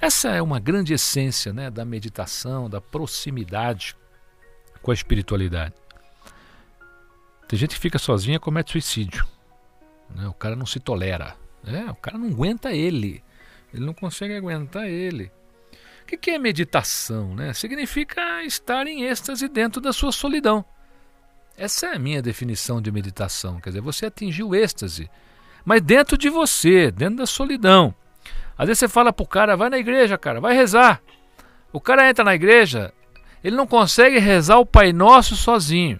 Essa 0.00 0.30
é 0.30 0.42
uma 0.42 0.58
grande 0.58 0.92
essência 0.92 1.52
né, 1.52 1.70
da 1.70 1.84
meditação, 1.84 2.68
da 2.68 2.80
proximidade 2.80 3.96
com 4.82 4.90
a 4.90 4.94
espiritualidade. 4.94 5.74
Tem 7.48 7.58
gente 7.58 7.74
que 7.74 7.80
fica 7.80 7.98
sozinha 7.98 8.36
e 8.36 8.40
comete 8.40 8.72
suicídio. 8.72 9.26
Né? 10.14 10.26
O 10.28 10.34
cara 10.34 10.56
não 10.56 10.66
se 10.66 10.80
tolera. 10.80 11.36
Né? 11.62 11.86
O 11.90 11.94
cara 11.94 12.18
não 12.18 12.28
aguenta 12.28 12.72
ele. 12.72 13.22
Ele 13.72 13.84
não 13.84 13.94
consegue 13.94 14.34
aguentar 14.34 14.88
ele. 14.88 15.30
O 16.02 16.06
que 16.06 16.30
é 16.30 16.38
meditação? 16.38 17.34
Né? 17.34 17.52
Significa 17.54 18.42
estar 18.44 18.86
em 18.86 19.04
êxtase 19.04 19.48
dentro 19.48 19.80
da 19.80 19.92
sua 19.92 20.12
solidão. 20.12 20.64
Essa 21.56 21.86
é 21.86 21.94
a 21.94 21.98
minha 21.98 22.20
definição 22.20 22.80
de 22.82 22.90
meditação. 22.90 23.60
Quer 23.60 23.70
dizer, 23.70 23.80
você 23.80 24.06
atingiu 24.06 24.48
o 24.48 24.54
êxtase, 24.54 25.08
mas 25.64 25.80
dentro 25.80 26.18
de 26.18 26.28
você, 26.28 26.90
dentro 26.90 27.16
da 27.16 27.26
solidão. 27.26 27.94
Às 28.58 28.66
vezes 28.66 28.80
você 28.80 28.88
fala 28.88 29.12
pro 29.12 29.26
cara, 29.26 29.56
vai 29.56 29.70
na 29.70 29.78
igreja, 29.78 30.18
cara, 30.18 30.40
vai 30.40 30.54
rezar. 30.54 31.00
O 31.72 31.80
cara 31.80 32.08
entra 32.08 32.24
na 32.24 32.34
igreja, 32.34 32.92
ele 33.42 33.56
não 33.56 33.66
consegue 33.66 34.18
rezar 34.18 34.58
o 34.58 34.66
Pai 34.66 34.92
Nosso 34.92 35.36
sozinho. 35.36 35.98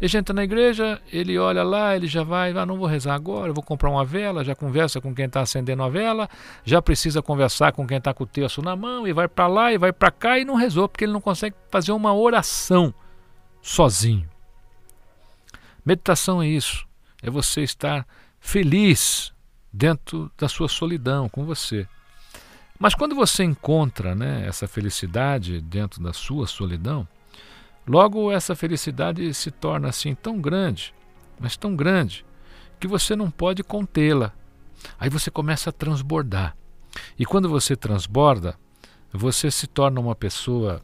Ele 0.00 0.18
entra 0.18 0.34
na 0.34 0.42
igreja, 0.42 1.00
ele 1.12 1.38
olha 1.38 1.62
lá, 1.62 1.96
ele 1.96 2.06
já 2.06 2.24
vai, 2.24 2.50
ah, 2.50 2.66
não 2.66 2.76
vou 2.76 2.86
rezar 2.86 3.14
agora, 3.14 3.52
vou 3.52 3.62
comprar 3.62 3.88
uma 3.88 4.04
vela, 4.04 4.44
já 4.44 4.54
conversa 4.54 5.00
com 5.00 5.14
quem 5.14 5.26
está 5.26 5.40
acendendo 5.40 5.82
a 5.82 5.88
vela, 5.88 6.28
já 6.64 6.82
precisa 6.82 7.22
conversar 7.22 7.72
com 7.72 7.86
quem 7.86 7.98
está 7.98 8.12
com 8.12 8.24
o 8.24 8.26
terço 8.26 8.60
na 8.60 8.74
mão, 8.74 9.06
e 9.06 9.12
vai 9.12 9.28
para 9.28 9.46
lá 9.46 9.72
e 9.72 9.78
vai 9.78 9.92
para 9.92 10.10
cá 10.10 10.38
e 10.38 10.44
não 10.44 10.56
rezou, 10.56 10.88
porque 10.88 11.04
ele 11.04 11.12
não 11.12 11.20
consegue 11.20 11.54
fazer 11.70 11.92
uma 11.92 12.12
oração 12.12 12.92
sozinho. 13.62 14.33
Meditação 15.84 16.42
é 16.42 16.48
isso, 16.48 16.86
é 17.22 17.30
você 17.30 17.62
estar 17.62 18.06
feliz 18.40 19.32
dentro 19.72 20.30
da 20.38 20.48
sua 20.48 20.68
solidão 20.68 21.28
com 21.28 21.44
você. 21.44 21.86
Mas 22.78 22.94
quando 22.94 23.14
você 23.14 23.44
encontra 23.44 24.14
né, 24.14 24.46
essa 24.46 24.66
felicidade 24.66 25.60
dentro 25.60 26.02
da 26.02 26.12
sua 26.12 26.46
solidão, 26.46 27.06
logo 27.86 28.32
essa 28.32 28.54
felicidade 28.54 29.32
se 29.34 29.50
torna 29.50 29.88
assim 29.88 30.14
tão 30.14 30.40
grande, 30.40 30.94
mas 31.38 31.56
tão 31.56 31.76
grande, 31.76 32.24
que 32.80 32.86
você 32.86 33.14
não 33.14 33.30
pode 33.30 33.62
contê-la. 33.62 34.32
Aí 34.98 35.08
você 35.08 35.30
começa 35.30 35.70
a 35.70 35.72
transbordar. 35.72 36.56
E 37.18 37.24
quando 37.24 37.48
você 37.48 37.76
transborda, 37.76 38.58
você 39.12 39.50
se 39.50 39.66
torna 39.66 40.00
uma 40.00 40.14
pessoa 40.14 40.80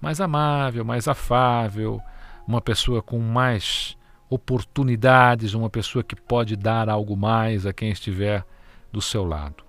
mais 0.00 0.20
amável, 0.20 0.84
mais 0.84 1.08
afável, 1.08 2.00
uma 2.46 2.60
pessoa 2.60 3.02
com 3.02 3.18
mais 3.18 3.95
oportunidades, 4.28 5.54
uma 5.54 5.70
pessoa 5.70 6.02
que 6.02 6.16
pode 6.16 6.56
dar 6.56 6.88
algo 6.88 7.16
mais 7.16 7.66
a 7.66 7.72
quem 7.72 7.90
estiver 7.90 8.44
do 8.92 9.00
seu 9.00 9.24
lado. 9.24 9.64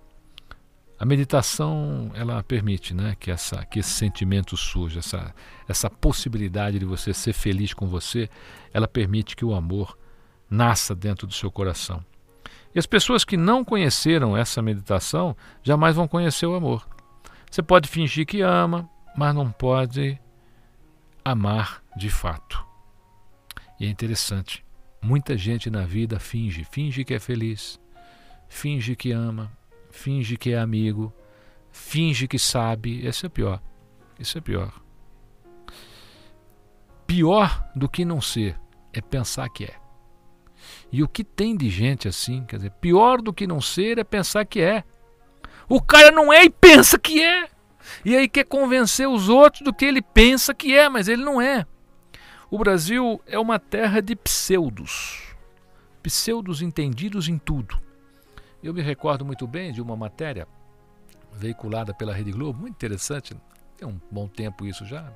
A 0.99 1.05
meditação 1.05 2.09
ela 2.15 2.41
permite, 2.41 2.93
né, 2.93 3.15
que 3.19 3.29
essa 3.29 3.63
que 3.65 3.79
esse 3.79 3.91
sentimento 3.91 4.57
surja, 4.57 4.99
essa 4.99 5.33
essa 5.67 5.89
possibilidade 5.89 6.79
de 6.79 6.85
você 6.85 7.13
ser 7.13 7.33
feliz 7.33 7.73
com 7.73 7.87
você, 7.87 8.27
ela 8.73 8.87
permite 8.87 9.35
que 9.35 9.45
o 9.45 9.53
amor 9.53 9.97
nasça 10.49 10.95
dentro 10.95 11.27
do 11.27 11.33
seu 11.33 11.51
coração. 11.51 12.03
E 12.73 12.79
as 12.79 12.85
pessoas 12.85 13.23
que 13.23 13.37
não 13.37 13.63
conheceram 13.63 14.35
essa 14.35 14.61
meditação 14.61 15.35
jamais 15.61 15.95
vão 15.95 16.07
conhecer 16.07 16.47
o 16.47 16.55
amor. 16.55 16.87
Você 17.49 17.61
pode 17.61 17.87
fingir 17.87 18.25
que 18.25 18.41
ama, 18.41 18.89
mas 19.15 19.33
não 19.35 19.51
pode 19.51 20.19
amar 21.23 21.81
de 21.95 22.09
fato. 22.09 22.66
E 23.79 23.85
é 23.85 23.89
interessante. 23.89 24.65
Muita 25.01 25.37
gente 25.37 25.69
na 25.69 25.85
vida 25.85 26.19
finge, 26.19 26.63
finge 26.63 27.03
que 27.03 27.13
é 27.13 27.19
feliz, 27.19 27.79
finge 28.47 28.95
que 28.95 29.11
ama, 29.11 29.51
finge 29.91 30.35
que 30.37 30.51
é 30.51 30.57
amigo, 30.57 31.13
finge 31.71 32.27
que 32.27 32.39
sabe. 32.39 33.05
Esse 33.05 33.25
é 33.25 33.29
pior. 33.29 33.61
Isso 34.19 34.37
é 34.37 34.41
pior. 34.41 34.81
Pior 37.05 37.69
do 37.75 37.87
que 37.87 38.03
não 38.03 38.19
ser 38.19 38.59
é 38.91 38.99
pensar 38.99 39.47
que 39.49 39.65
é. 39.65 39.75
E 40.91 41.03
o 41.03 41.07
que 41.07 41.23
tem 41.23 41.55
de 41.55 41.69
gente 41.69 42.07
assim, 42.07 42.43
quer 42.45 42.57
dizer, 42.57 42.71
pior 42.71 43.21
do 43.21 43.33
que 43.33 43.45
não 43.45 43.61
ser 43.61 43.99
é 43.99 44.03
pensar 44.03 44.45
que 44.45 44.59
é. 44.59 44.83
O 45.69 45.81
cara 45.81 46.11
não 46.11 46.31
é 46.31 46.45
e 46.45 46.49
pensa 46.49 46.97
que 46.97 47.21
é. 47.21 47.47
E 48.03 48.15
aí 48.15 48.27
quer 48.27 48.45
convencer 48.45 49.07
os 49.07 49.29
outros 49.29 49.61
do 49.61 49.73
que 49.73 49.85
ele 49.85 50.01
pensa 50.01 50.53
que 50.53 50.75
é, 50.75 50.89
mas 50.89 51.07
ele 51.07 51.23
não 51.23 51.41
é. 51.41 51.65
O 52.49 52.57
Brasil 52.57 53.21
é 53.27 53.37
uma 53.37 53.59
terra 53.59 54.01
de 54.01 54.15
pseudos, 54.15 55.35
pseudos 56.01 56.61
entendidos 56.61 57.27
em 57.27 57.37
tudo. 57.37 57.77
Eu 58.63 58.73
me 58.73 58.81
recordo 58.81 59.25
muito 59.25 59.45
bem 59.45 59.73
de 59.73 59.81
uma 59.81 59.97
matéria 59.97 60.47
veiculada 61.33 61.93
pela 61.93 62.13
Rede 62.13 62.31
Globo, 62.31 62.61
muito 62.61 62.75
interessante, 62.75 63.35
tem 63.75 63.85
um 63.85 63.99
bom 64.09 64.29
tempo 64.29 64.65
isso 64.65 64.85
já, 64.85 65.11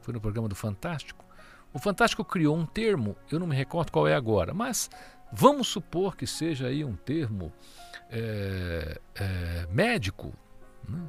foi 0.00 0.12
no 0.12 0.20
programa 0.20 0.48
do 0.48 0.56
Fantástico. 0.56 1.24
O 1.72 1.78
Fantástico 1.78 2.24
criou 2.24 2.56
um 2.56 2.66
termo, 2.66 3.14
eu 3.30 3.38
não 3.38 3.46
me 3.46 3.54
recordo 3.54 3.92
qual 3.92 4.08
é 4.08 4.14
agora, 4.14 4.52
mas 4.52 4.90
vamos 5.32 5.68
supor 5.68 6.16
que 6.16 6.26
seja 6.26 6.66
aí 6.66 6.84
um 6.84 6.96
termo 6.96 7.52
é, 8.10 9.00
é, 9.14 9.66
médico. 9.70 10.32
Né? 10.88 11.00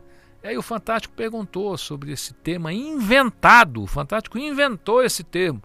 E 0.47 0.51
aí 0.51 0.57
o 0.57 0.61
Fantástico 0.61 1.13
perguntou 1.13 1.77
sobre 1.77 2.13
esse 2.13 2.33
tema 2.33 2.71
inventado. 2.71 3.83
O 3.83 3.87
Fantástico 3.87 4.37
inventou 4.37 5.03
esse 5.03 5.21
termo. 5.21 5.61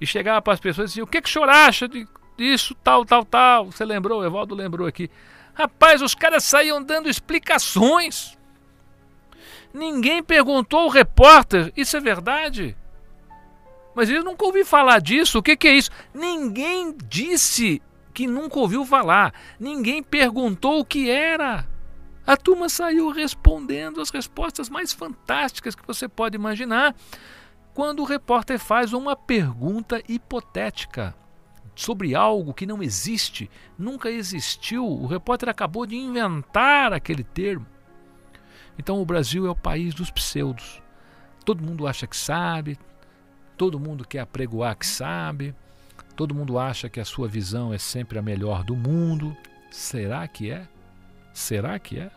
E 0.00 0.06
chegava 0.06 0.40
para 0.40 0.54
as 0.54 0.60
pessoas 0.60 0.86
e 0.86 0.88
dizia: 0.92 1.04
O 1.04 1.06
que, 1.06 1.20
que 1.20 1.28
o 1.28 1.32
senhor 1.32 1.46
acha 1.46 1.86
disso, 2.34 2.74
tal, 2.82 3.04
tal, 3.04 3.22
tal? 3.22 3.66
Você 3.66 3.84
lembrou? 3.84 4.22
O 4.22 4.24
Evaldo 4.24 4.54
lembrou 4.54 4.86
aqui. 4.88 5.10
Rapaz, 5.52 6.00
os 6.00 6.14
caras 6.14 6.42
saíam 6.42 6.82
dando 6.82 7.06
explicações. 7.06 8.38
Ninguém 9.74 10.22
perguntou 10.22 10.80
ao 10.80 10.88
repórter: 10.88 11.70
Isso 11.76 11.94
é 11.94 12.00
verdade? 12.00 12.74
Mas 13.94 14.08
eu 14.08 14.24
nunca 14.24 14.46
ouvi 14.46 14.64
falar 14.64 15.02
disso. 15.02 15.38
O 15.38 15.42
que, 15.42 15.54
que 15.54 15.68
é 15.68 15.74
isso? 15.74 15.90
Ninguém 16.14 16.96
disse 17.06 17.82
que 18.14 18.26
nunca 18.26 18.58
ouviu 18.58 18.86
falar. 18.86 19.34
Ninguém 19.60 20.02
perguntou 20.02 20.80
o 20.80 20.84
que 20.84 21.10
era. 21.10 21.73
A 22.26 22.36
turma 22.36 22.68
saiu 22.68 23.10
respondendo 23.10 24.00
as 24.00 24.10
respostas 24.10 24.70
mais 24.70 24.92
fantásticas 24.92 25.74
que 25.74 25.86
você 25.86 26.08
pode 26.08 26.36
imaginar 26.36 26.94
quando 27.74 28.00
o 28.00 28.06
repórter 28.06 28.58
faz 28.58 28.92
uma 28.92 29.14
pergunta 29.14 30.02
hipotética 30.08 31.14
sobre 31.74 32.14
algo 32.14 32.54
que 32.54 32.66
não 32.66 32.82
existe, 32.82 33.50
nunca 33.76 34.08
existiu. 34.10 34.86
O 34.86 35.06
repórter 35.06 35.48
acabou 35.48 35.84
de 35.84 35.96
inventar 35.96 36.92
aquele 36.92 37.24
termo. 37.24 37.66
Então 38.78 39.02
o 39.02 39.04
Brasil 39.04 39.46
é 39.46 39.50
o 39.50 39.56
país 39.56 39.92
dos 39.92 40.10
pseudos. 40.10 40.80
Todo 41.44 41.62
mundo 41.62 41.86
acha 41.86 42.06
que 42.06 42.16
sabe, 42.16 42.78
todo 43.56 43.78
mundo 43.78 44.06
quer 44.06 44.20
apregoar 44.20 44.76
que 44.76 44.86
sabe, 44.86 45.54
todo 46.16 46.34
mundo 46.34 46.58
acha 46.58 46.88
que 46.88 47.00
a 47.00 47.04
sua 47.04 47.28
visão 47.28 47.74
é 47.74 47.78
sempre 47.78 48.18
a 48.18 48.22
melhor 48.22 48.64
do 48.64 48.74
mundo. 48.74 49.36
Será 49.70 50.26
que 50.26 50.50
é? 50.50 50.68
Será 51.34 51.78
que 51.78 51.98
é? 51.98 52.10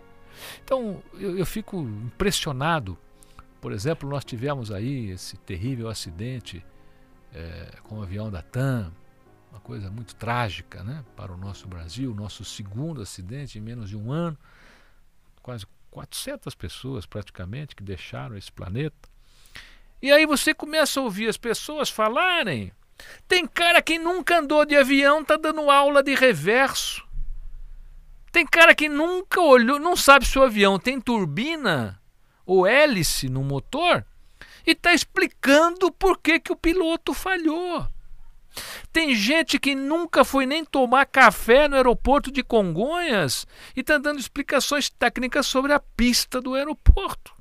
Então 0.63 1.03
eu, 1.15 1.37
eu 1.37 1.45
fico 1.45 1.81
impressionado. 1.81 2.97
Por 3.59 3.71
exemplo, 3.71 4.07
nós 4.07 4.23
tivemos 4.23 4.71
aí 4.71 5.09
esse 5.09 5.35
terrível 5.37 5.89
acidente 5.89 6.63
é, 7.33 7.79
com 7.83 7.97
o 7.97 8.03
avião 8.03 8.29
da 8.29 8.41
TAM, 8.41 8.93
uma 9.51 9.59
coisa 9.59 9.89
muito 9.89 10.15
trágica 10.15 10.83
né, 10.83 11.03
para 11.15 11.33
o 11.33 11.37
nosso 11.37 11.67
Brasil, 11.67 12.13
nosso 12.13 12.45
segundo 12.45 13.01
acidente 13.01 13.57
em 13.57 13.61
menos 13.61 13.89
de 13.89 13.97
um 13.97 14.11
ano, 14.11 14.37
quase 15.41 15.65
400 15.89 16.53
pessoas 16.53 17.05
praticamente 17.07 17.75
que 17.75 17.83
deixaram 17.83 18.37
esse 18.37 18.51
planeta. 18.51 19.09
E 19.99 20.11
aí 20.11 20.27
você 20.27 20.53
começa 20.53 20.99
a 20.99 21.03
ouvir 21.03 21.27
as 21.27 21.37
pessoas 21.37 21.89
falarem. 21.89 22.71
Tem 23.27 23.47
cara 23.47 23.81
que 23.81 23.97
nunca 23.97 24.39
andou 24.39 24.63
de 24.65 24.75
avião, 24.75 25.23
tá 25.23 25.37
dando 25.37 25.71
aula 25.71 26.03
de 26.03 26.13
reverso. 26.13 27.06
Tem 28.37 28.45
cara 28.45 28.75
que 28.75 28.87
nunca 28.87 29.41
olhou, 29.41 29.79
não 29.79 29.95
sabe 29.95 30.23
se 30.23 30.37
o 30.37 30.43
avião 30.43 30.77
tem 30.77 31.01
turbina 31.01 31.99
ou 32.45 32.67
hélice 32.67 33.27
no 33.27 33.43
motor 33.43 34.05
e 34.63 34.73
está 34.73 34.93
explicando 34.93 35.91
por 35.91 36.19
que, 36.19 36.39
que 36.39 36.51
o 36.51 36.55
piloto 36.55 37.15
falhou. 37.15 37.89
Tem 38.93 39.15
gente 39.15 39.57
que 39.57 39.73
nunca 39.73 40.23
foi 40.23 40.45
nem 40.45 40.63
tomar 40.63 41.07
café 41.07 41.67
no 41.67 41.75
aeroporto 41.75 42.31
de 42.31 42.43
Congonhas 42.43 43.47
e 43.75 43.79
está 43.79 43.97
dando 43.97 44.19
explicações 44.19 44.87
técnicas 44.87 45.47
sobre 45.47 45.73
a 45.73 45.79
pista 45.79 46.39
do 46.39 46.53
aeroporto. 46.53 47.33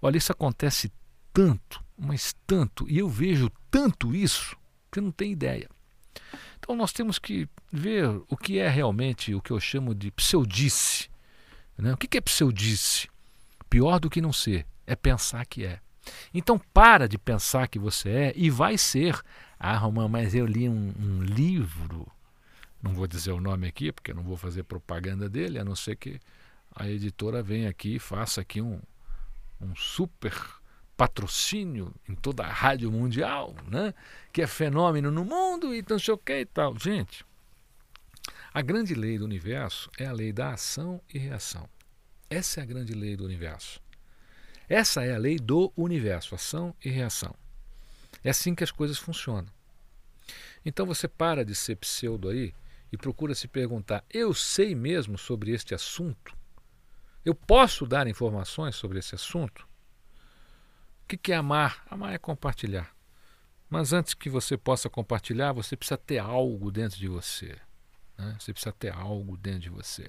Olha, 0.00 0.16
isso 0.16 0.32
acontece 0.32 0.90
tanto, 1.34 1.84
mas 1.98 2.34
tanto, 2.46 2.88
e 2.88 2.98
eu 2.98 3.10
vejo 3.10 3.52
tanto 3.70 4.16
isso 4.16 4.56
que 4.90 5.00
eu 5.00 5.02
não 5.02 5.12
tenho 5.12 5.32
ideia. 5.32 5.68
Então 6.70 6.78
nós 6.78 6.92
temos 6.92 7.18
que 7.18 7.48
ver 7.72 8.06
o 8.28 8.36
que 8.36 8.60
é 8.60 8.68
realmente 8.68 9.34
o 9.34 9.42
que 9.42 9.50
eu 9.50 9.58
chamo 9.58 9.92
de 9.92 10.12
pseudice. 10.12 11.10
Né? 11.76 11.92
O 11.92 11.96
que 11.96 12.16
é 12.16 12.20
pseudice? 12.20 13.08
Pior 13.68 13.98
do 13.98 14.08
que 14.08 14.20
não 14.20 14.32
ser 14.32 14.64
é 14.86 14.94
pensar 14.94 15.44
que 15.46 15.64
é. 15.64 15.80
Então 16.32 16.60
para 16.72 17.08
de 17.08 17.18
pensar 17.18 17.66
que 17.66 17.76
você 17.76 18.08
é 18.08 18.32
e 18.36 18.48
vai 18.48 18.78
ser. 18.78 19.20
Ah, 19.58 19.76
Romão, 19.76 20.08
mas 20.08 20.32
eu 20.32 20.46
li 20.46 20.68
um, 20.68 20.94
um 20.96 21.24
livro, 21.24 22.06
não 22.80 22.94
vou 22.94 23.08
dizer 23.08 23.32
o 23.32 23.40
nome 23.40 23.66
aqui, 23.66 23.90
porque 23.90 24.14
não 24.14 24.22
vou 24.22 24.36
fazer 24.36 24.62
propaganda 24.62 25.28
dele, 25.28 25.58
a 25.58 25.64
não 25.64 25.74
ser 25.74 25.96
que 25.96 26.20
a 26.72 26.88
editora 26.88 27.42
venha 27.42 27.68
aqui 27.68 27.96
e 27.96 27.98
faça 27.98 28.42
aqui 28.42 28.62
um, 28.62 28.80
um 29.60 29.74
super 29.74 30.32
patrocínio 31.00 31.94
em 32.06 32.14
toda 32.14 32.44
a 32.44 32.52
rádio 32.52 32.92
mundial, 32.92 33.56
né? 33.66 33.94
que 34.30 34.42
é 34.42 34.46
fenômeno 34.46 35.10
no 35.10 35.24
mundo 35.24 35.74
e 35.74 35.82
não 35.88 35.98
sei 35.98 36.12
o 36.12 36.18
que 36.18 36.40
e 36.40 36.44
tal. 36.44 36.78
Gente, 36.78 37.24
a 38.52 38.60
grande 38.60 38.94
lei 38.94 39.16
do 39.16 39.24
universo 39.24 39.90
é 39.98 40.04
a 40.04 40.12
lei 40.12 40.30
da 40.30 40.52
ação 40.52 41.00
e 41.08 41.18
reação. 41.18 41.66
Essa 42.28 42.60
é 42.60 42.62
a 42.62 42.66
grande 42.66 42.92
lei 42.92 43.16
do 43.16 43.24
universo. 43.24 43.80
Essa 44.68 45.02
é 45.02 45.14
a 45.14 45.18
lei 45.18 45.38
do 45.38 45.72
universo, 45.74 46.34
ação 46.34 46.76
e 46.84 46.90
reação. 46.90 47.34
É 48.22 48.28
assim 48.28 48.54
que 48.54 48.62
as 48.62 48.70
coisas 48.70 48.98
funcionam. 48.98 49.50
Então 50.66 50.84
você 50.84 51.08
para 51.08 51.46
de 51.46 51.54
ser 51.54 51.76
pseudo 51.76 52.28
aí 52.28 52.52
e 52.92 52.98
procura 52.98 53.34
se 53.34 53.48
perguntar: 53.48 54.04
eu 54.12 54.34
sei 54.34 54.74
mesmo 54.74 55.16
sobre 55.16 55.52
este 55.52 55.74
assunto? 55.74 56.36
Eu 57.24 57.34
posso 57.34 57.86
dar 57.86 58.06
informações 58.06 58.76
sobre 58.76 58.98
esse 58.98 59.14
assunto? 59.14 59.69
O 61.12 61.18
que 61.18 61.32
é 61.32 61.34
amar? 61.34 61.84
Amar 61.90 62.14
é 62.14 62.18
compartilhar. 62.18 62.94
Mas 63.68 63.92
antes 63.92 64.14
que 64.14 64.30
você 64.30 64.56
possa 64.56 64.88
compartilhar, 64.88 65.52
você 65.52 65.76
precisa 65.76 65.98
ter 65.98 66.18
algo 66.18 66.70
dentro 66.70 66.96
de 66.96 67.08
você. 67.08 67.58
Né? 68.16 68.36
Você 68.38 68.52
precisa 68.52 68.72
ter 68.72 68.92
algo 68.92 69.36
dentro 69.36 69.60
de 69.62 69.70
você. 69.70 70.08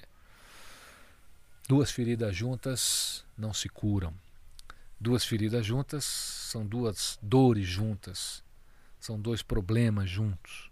Duas 1.68 1.90
feridas 1.90 2.36
juntas 2.36 3.24
não 3.36 3.52
se 3.52 3.68
curam. 3.68 4.14
Duas 5.00 5.24
feridas 5.24 5.66
juntas 5.66 6.04
são 6.04 6.64
duas 6.64 7.18
dores 7.20 7.66
juntas. 7.66 8.44
São 9.00 9.20
dois 9.20 9.42
problemas 9.42 10.08
juntos. 10.08 10.70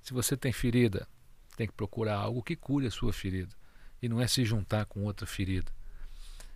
Se 0.00 0.12
você 0.12 0.36
tem 0.36 0.52
ferida, 0.52 1.08
tem 1.56 1.66
que 1.66 1.72
procurar 1.72 2.18
algo 2.18 2.44
que 2.44 2.54
cure 2.54 2.86
a 2.86 2.92
sua 2.92 3.12
ferida. 3.12 3.52
E 4.00 4.08
não 4.08 4.20
é 4.20 4.28
se 4.28 4.44
juntar 4.44 4.86
com 4.86 5.02
outra 5.02 5.26
ferida. 5.26 5.72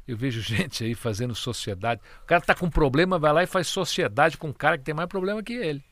Eu 0.09 0.17
vejo 0.17 0.41
gente 0.43 0.83
aí 0.83 0.95
fazendo 0.95 1.35
sociedade. 1.35 2.01
O 2.25 2.27
cara 2.27 2.41
está 2.41 2.55
com 2.55 2.69
problema, 2.69 3.19
vai 3.19 3.33
lá 3.33 3.43
e 3.45 3.47
faz 3.47 3.69
sociedade 3.69 4.37
com 4.37 4.49
um 4.49 4.53
cara 4.53 4.77
que 4.77 4.85
tem 4.85 4.95
mais 4.95 5.09
problema 5.09 5.43
que 5.43 5.53
ele. 5.53 5.85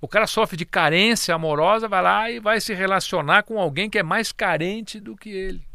O 0.00 0.08
cara 0.08 0.26
sofre 0.26 0.56
de 0.56 0.64
carência 0.64 1.34
amorosa, 1.34 1.88
vai 1.88 2.02
lá 2.02 2.30
e 2.30 2.40
vai 2.40 2.60
se 2.60 2.72
relacionar 2.72 3.42
com 3.42 3.60
alguém 3.60 3.90
que 3.90 3.98
é 3.98 4.02
mais 4.02 4.32
carente 4.32 4.98
do 4.98 5.16
que 5.16 5.28
ele 5.28 5.72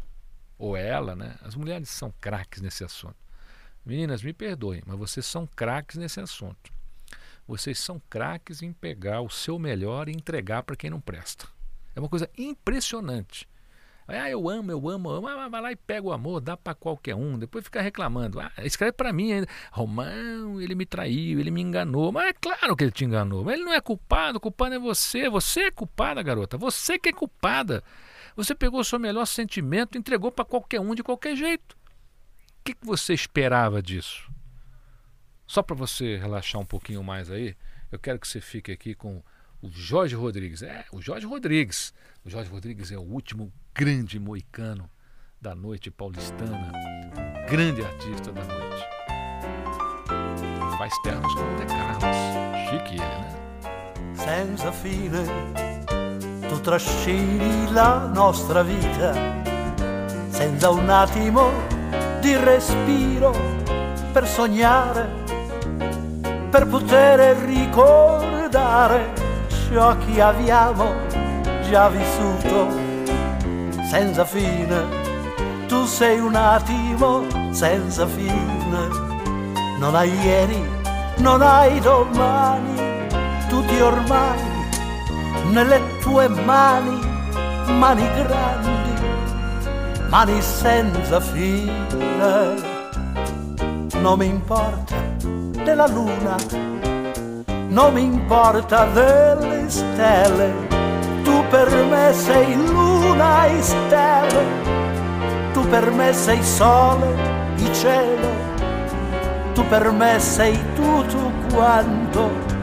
ou 0.58 0.76
ela, 0.76 1.14
né? 1.14 1.36
As 1.42 1.54
mulheres 1.54 1.88
são 1.88 2.12
craques 2.20 2.60
nesse 2.60 2.82
assunto. 2.82 3.16
Meninas, 3.86 4.22
me 4.22 4.32
perdoem, 4.32 4.82
mas 4.84 4.98
vocês 4.98 5.24
são 5.24 5.46
craques 5.46 5.96
nesse 5.96 6.20
assunto. 6.20 6.72
Vocês 7.46 7.78
são 7.78 8.02
craques 8.10 8.60
em 8.60 8.72
pegar 8.72 9.22
o 9.22 9.30
seu 9.30 9.58
melhor 9.58 10.08
e 10.08 10.12
entregar 10.12 10.62
para 10.64 10.76
quem 10.76 10.90
não 10.90 11.00
presta. 11.00 11.46
É 11.94 12.00
uma 12.00 12.08
coisa 12.08 12.28
impressionante. 12.36 13.48
Ah, 14.10 14.30
eu 14.30 14.48
amo, 14.48 14.72
eu 14.72 14.88
amo, 14.88 15.10
eu 15.10 15.16
amo. 15.16 15.28
Ah, 15.28 15.48
vai 15.48 15.60
lá 15.60 15.70
e 15.70 15.76
pega 15.76 16.06
o 16.06 16.12
amor, 16.12 16.40
dá 16.40 16.56
para 16.56 16.74
qualquer 16.74 17.14
um. 17.14 17.38
Depois 17.38 17.62
fica 17.62 17.82
reclamando. 17.82 18.40
Ah, 18.40 18.50
escreve 18.64 18.92
para 18.92 19.12
mim 19.12 19.32
ainda. 19.32 19.46
Romão, 19.70 20.58
ele 20.62 20.74
me 20.74 20.86
traiu, 20.86 21.38
ele 21.38 21.50
me 21.50 21.60
enganou. 21.60 22.10
Mas 22.10 22.30
é 22.30 22.32
claro 22.32 22.74
que 22.74 22.84
ele 22.84 22.90
te 22.90 23.04
enganou. 23.04 23.44
Mas 23.44 23.54
ele 23.54 23.64
não 23.64 23.72
é 23.74 23.80
culpado, 23.82 24.38
o 24.38 24.40
culpado 24.40 24.74
é 24.74 24.78
você. 24.78 25.28
Você 25.28 25.64
é 25.64 25.70
culpada, 25.70 26.22
garota. 26.22 26.56
Você 26.56 26.98
que 26.98 27.10
é 27.10 27.12
culpada. 27.12 27.84
Você 28.34 28.54
pegou 28.54 28.80
o 28.80 28.84
seu 28.84 28.98
melhor 28.98 29.26
sentimento 29.26 29.94
e 29.94 29.98
entregou 29.98 30.32
para 30.32 30.44
qualquer 30.44 30.80
um 30.80 30.94
de 30.94 31.02
qualquer 31.02 31.36
jeito. 31.36 31.76
O 32.60 32.64
que, 32.64 32.74
que 32.74 32.86
você 32.86 33.12
esperava 33.12 33.82
disso? 33.82 34.30
Só 35.46 35.62
para 35.62 35.76
você 35.76 36.16
relaxar 36.16 36.60
um 36.60 36.66
pouquinho 36.66 37.02
mais 37.02 37.30
aí, 37.30 37.56
eu 37.90 37.98
quero 37.98 38.18
que 38.18 38.28
você 38.28 38.40
fique 38.40 38.70
aqui 38.72 38.94
com 38.94 39.22
o 39.60 39.68
Jorge 39.70 40.14
Rodrigues. 40.14 40.62
É, 40.62 40.84
o 40.92 41.00
Jorge 41.00 41.26
Rodrigues. 41.26 41.92
O 42.24 42.30
Jorge 42.30 42.50
Rodrigues 42.50 42.92
é 42.92 42.98
o 42.98 43.02
último 43.02 43.52
grande 43.74 44.18
moicano 44.18 44.90
da 45.40 45.54
noite 45.54 45.90
paulistana, 45.90 46.72
grande 47.48 47.84
artista 47.84 48.32
da 48.32 48.44
noite. 48.44 48.84
Faz 50.76 50.92
ternos 51.02 51.32
com 51.34 51.40
o 51.40 51.56
De 51.56 51.66
Carlos. 51.66 52.16
Chique 52.68 52.94
ele, 52.94 53.04
né? 53.04 54.14
Senza 54.14 54.72
fine 54.72 55.24
tu 56.48 56.60
trascini 56.60 57.70
la 57.72 58.06
nostra 58.06 58.62
vita 58.62 59.12
senza 60.28 60.70
un 60.70 60.88
attimo 60.88 61.50
di 62.20 62.36
respiro 62.36 63.32
per 64.12 64.26
sognare, 64.26 65.08
per 66.50 66.66
poter 66.66 67.36
ricordare 67.36 69.27
ciò 69.70 69.96
che 69.98 70.20
abbiamo 70.20 70.94
già 71.68 71.88
vissuto 71.88 72.68
senza 73.88 74.24
fine. 74.24 75.06
Tu 75.66 75.84
sei 75.84 76.18
un 76.18 76.34
attimo 76.34 77.24
senza 77.50 78.06
fine, 78.06 78.88
non 79.78 79.94
hai 79.94 80.10
ieri, 80.20 80.62
non 81.18 81.42
hai 81.42 81.78
domani, 81.80 83.06
tutti 83.48 83.78
ormai 83.80 84.38
nelle 85.50 85.80
tue 86.00 86.28
mani, 86.28 86.98
mani 87.78 88.08
grandi, 88.14 89.02
mani 90.08 90.40
senza 90.40 91.20
fine. 91.20 92.76
Non 94.00 94.18
mi 94.18 94.26
importa 94.26 94.94
della 95.62 95.86
luna, 95.86 96.36
non 97.78 97.92
mi 97.92 98.02
importa 98.02 98.86
delle 98.86 99.68
stelle, 99.68 100.52
tu 101.22 101.44
per 101.48 101.70
me 101.84 102.12
sei 102.12 102.56
luna 102.66 103.46
e 103.46 103.62
stelle, 103.62 104.44
tu 105.52 105.60
per 105.68 105.88
me 105.92 106.12
sei 106.12 106.42
sole 106.42 107.06
e 107.56 107.72
cielo, 107.72 108.30
tu 109.54 109.64
per 109.68 109.92
me 109.92 110.18
sei 110.18 110.58
tutto 110.74 111.30
quanto 111.54 112.56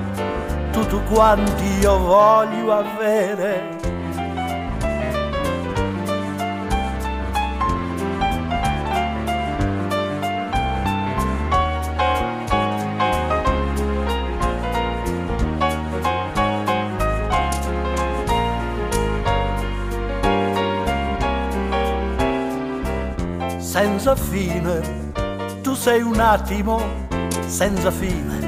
tutto 0.73 0.99
quanto 1.09 1.63
io 1.79 1.97
voglio 1.97 2.73
avere. 2.73 3.94
Senza 23.75 24.15
fine, 24.15 24.79
tu 25.61 25.73
sei 25.73 26.01
un 26.01 26.17
attimo 26.17 26.79
senza 27.45 27.91
fine. 27.91 28.39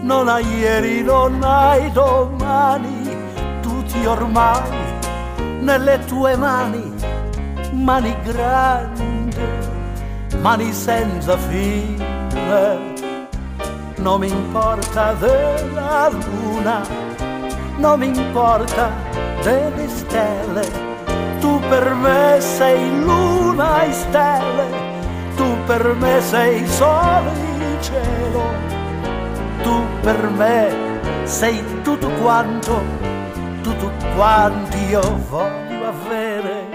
Non 0.00 0.26
hai 0.28 0.42
ieri, 0.56 1.02
non 1.02 1.42
hai 1.42 1.92
domani, 1.92 3.14
tutti 3.60 4.06
ormai 4.06 4.62
nelle 5.60 6.02
tue 6.06 6.34
mani, 6.34 6.94
mani 7.72 8.16
grandi, 8.22 9.36
mani 10.40 10.72
senza 10.72 11.36
fine. 11.36 12.94
Non 13.96 14.20
mi 14.20 14.30
importa 14.30 15.12
della 15.12 16.08
luna, 16.08 16.80
non 17.76 17.98
mi 17.98 18.06
importa 18.06 18.90
delle 19.42 19.86
stelle, 19.90 20.95
per 21.68 21.94
me 21.94 22.40
sei 22.40 23.02
luna 23.02 23.82
e 23.82 23.92
stelle, 23.92 24.68
tu 25.36 25.56
per 25.66 25.94
me 25.94 26.20
sei 26.20 26.66
sole 26.66 27.32
e 27.58 27.82
cielo 27.82 28.66
tu 29.66 29.82
per 30.00 30.30
me 30.30 30.72
sei 31.24 31.60
tutto 31.82 32.08
quanto, 32.22 32.80
tutto 33.62 33.90
quanto 34.14 34.76
io 34.88 35.00
voglio 35.28 35.88
avere, 35.88 36.66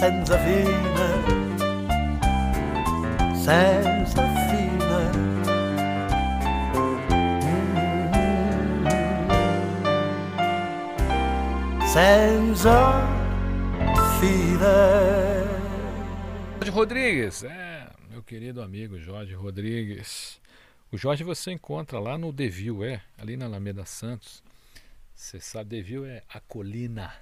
senza 0.00 0.36
fine, 0.38 1.06
senza 3.32 4.22
fine. 4.48 4.72
Senza 11.86 13.13
fine. 14.24 14.58
Jorge 16.58 16.70
Rodrigues, 16.70 17.44
é, 17.44 17.90
meu 18.08 18.22
querido 18.22 18.62
amigo 18.62 18.98
Jorge 18.98 19.34
Rodrigues. 19.34 20.40
O 20.90 20.96
Jorge 20.96 21.22
você 21.22 21.52
encontra 21.52 21.98
lá 21.98 22.16
no 22.16 22.32
Devil, 22.32 22.84
é, 22.84 23.02
ali 23.18 23.36
na 23.36 23.44
Alameda 23.44 23.84
Santos. 23.84 24.42
Você 25.14 25.40
sabe, 25.40 25.70
Devil 25.70 26.06
é 26.06 26.22
a 26.28 26.40
colina, 26.40 27.14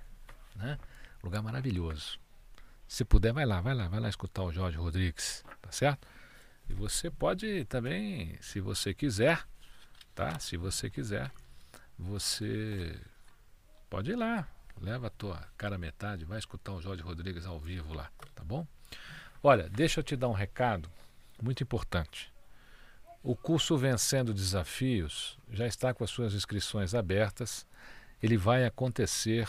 né? 0.55 0.79
Lugar 1.23 1.43
maravilhoso. 1.43 2.19
Se 2.87 3.05
puder, 3.05 3.33
vai 3.33 3.47
lá, 3.47 3.61
vai 3.61 3.75
lá, 3.75 3.89
vai 3.89 4.01
lá 4.01 4.09
escutar 4.09 4.43
o 4.43 4.53
Jorge 4.53 4.77
Rodrigues, 4.77 5.45
tá 5.61 5.73
certo? 5.73 6.07
E 6.69 6.75
você 6.75 7.11
pode 7.11 7.65
também, 7.65 8.37
se 8.41 8.61
você 8.61 8.95
quiser, 8.95 9.45
tá? 10.15 10.39
Se 10.39 10.57
você 10.57 10.91
quiser, 10.91 11.31
você 11.99 12.95
pode 13.89 14.13
ir 14.13 14.17
lá, 14.17 14.47
leva 14.81 15.07
a 15.07 15.11
tua 15.11 15.43
cara 15.57 15.79
metade, 15.79 16.25
vai 16.25 16.39
escutar 16.39 16.73
o 16.73 16.81
Jorge 16.81 17.03
Rodrigues 17.03 17.47
ao 17.47 17.59
vivo 17.59 17.95
lá, 17.95 18.11
tá 18.35 18.45
bom? 18.45 18.67
Olha, 19.43 19.69
deixa 19.69 20.01
eu 20.01 20.05
te 20.05 20.17
dar 20.17 20.29
um 20.29 20.33
recado 20.33 20.89
muito 21.43 21.63
importante. 21.63 22.33
O 23.23 23.37
curso 23.37 23.77
Vencendo 23.77 24.35
Desafios 24.35 25.39
já 25.51 25.67
está 25.67 25.95
com 25.95 26.03
as 26.03 26.11
suas 26.11 26.35
inscrições 26.35 26.95
abertas. 26.95 27.65
Ele 28.23 28.37
vai 28.37 28.65
acontecer 28.65 29.49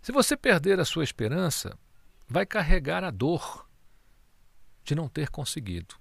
Se 0.00 0.12
você 0.12 0.36
perder 0.36 0.78
a 0.78 0.84
sua 0.84 1.02
esperança, 1.02 1.76
vai 2.30 2.46
carregar 2.46 3.02
a 3.02 3.10
dor 3.10 3.68
de 4.84 4.94
não 4.94 5.08
ter 5.08 5.30
conseguido. 5.30 5.96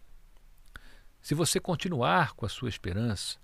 Se 1.20 1.34
você 1.34 1.60
continuar 1.60 2.34
com 2.34 2.46
a 2.46 2.50
sua 2.50 2.70
esperança, 2.70 3.40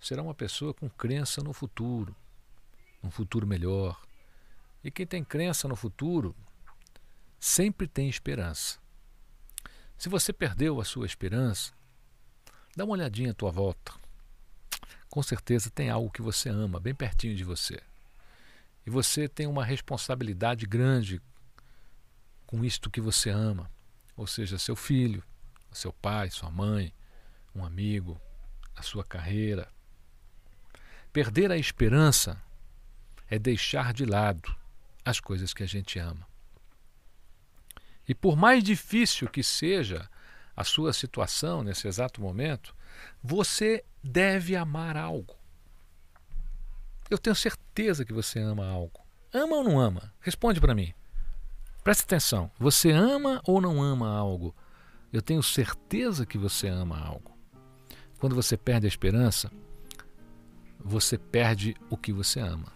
será 0.00 0.20
uma 0.20 0.34
pessoa 0.34 0.74
com 0.74 0.90
crença 0.90 1.40
no 1.44 1.52
futuro, 1.52 2.14
um 3.04 3.10
futuro 3.10 3.46
melhor. 3.46 4.02
E 4.82 4.90
quem 4.90 5.06
tem 5.06 5.22
crença 5.22 5.68
no 5.68 5.76
futuro 5.76 6.34
sempre 7.38 7.86
tem 7.86 8.08
esperança. 8.08 8.80
Se 9.96 10.08
você 10.08 10.32
perdeu 10.32 10.80
a 10.80 10.84
sua 10.84 11.06
esperança, 11.06 11.72
dá 12.76 12.84
uma 12.84 12.94
olhadinha 12.94 13.30
à 13.30 13.34
tua 13.34 13.52
volta. 13.52 13.92
Com 15.08 15.22
certeza 15.22 15.70
tem 15.70 15.88
algo 15.88 16.10
que 16.10 16.20
você 16.20 16.48
ama 16.48 16.80
bem 16.80 16.96
pertinho 16.96 17.36
de 17.36 17.44
você. 17.44 17.80
E 18.84 18.90
você 18.90 19.28
tem 19.28 19.46
uma 19.46 19.64
responsabilidade 19.64 20.66
grande 20.66 21.22
com 22.46 22.64
isto 22.64 22.90
que 22.90 23.00
você 23.00 23.30
ama, 23.30 23.70
ou 24.16 24.26
seja, 24.26 24.58
seu 24.58 24.76
filho, 24.76 25.22
seu 25.72 25.92
pai, 25.92 26.30
sua 26.30 26.50
mãe, 26.50 26.92
um 27.54 27.64
amigo, 27.64 28.20
a 28.76 28.82
sua 28.82 29.04
carreira, 29.04 29.68
Perder 31.14 31.52
a 31.52 31.56
esperança 31.56 32.42
é 33.30 33.38
deixar 33.38 33.92
de 33.92 34.04
lado 34.04 34.52
as 35.04 35.20
coisas 35.20 35.54
que 35.54 35.62
a 35.62 35.66
gente 35.66 35.96
ama. 35.96 36.26
E 38.08 38.12
por 38.12 38.36
mais 38.36 38.64
difícil 38.64 39.28
que 39.28 39.40
seja 39.40 40.10
a 40.56 40.64
sua 40.64 40.92
situação 40.92 41.62
nesse 41.62 41.86
exato 41.86 42.20
momento, 42.20 42.74
você 43.22 43.84
deve 44.02 44.56
amar 44.56 44.96
algo. 44.96 45.36
Eu 47.08 47.16
tenho 47.16 47.36
certeza 47.36 48.04
que 48.04 48.12
você 48.12 48.40
ama 48.40 48.66
algo. 48.66 49.00
Ama 49.32 49.54
ou 49.54 49.62
não 49.62 49.78
ama? 49.78 50.12
Responde 50.18 50.60
para 50.60 50.74
mim. 50.74 50.92
Preste 51.84 52.04
atenção. 52.04 52.50
Você 52.58 52.90
ama 52.90 53.42
ou 53.46 53.60
não 53.60 53.82
ama 53.82 54.08
algo? 54.08 54.56
Eu 55.12 55.20
tenho 55.20 55.42
certeza 55.42 56.24
que 56.24 56.38
você 56.38 56.66
ama 56.66 56.98
algo. 56.98 57.36
Quando 58.18 58.34
você 58.34 58.56
perde 58.56 58.86
a 58.86 58.88
esperança, 58.88 59.52
você 60.82 61.18
perde 61.18 61.76
o 61.90 61.96
que 61.98 62.10
você 62.10 62.40
ama. 62.40 62.72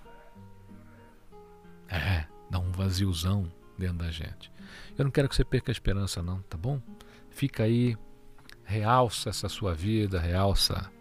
É, 1.88 2.26
dá 2.50 2.58
um 2.58 2.70
vaziozão 2.70 3.50
dentro 3.78 3.96
da 3.96 4.10
gente. 4.10 4.52
Eu 4.96 5.04
não 5.04 5.10
quero 5.10 5.26
que 5.26 5.34
você 5.34 5.44
perca 5.44 5.70
a 5.70 5.72
esperança, 5.72 6.22
não, 6.22 6.42
tá 6.42 6.58
bom? 6.58 6.78
Fica 7.30 7.62
aí, 7.62 7.96
realça 8.62 9.30
essa 9.30 9.48
sua 9.48 9.72
vida, 9.72 10.20
realça 10.20 10.92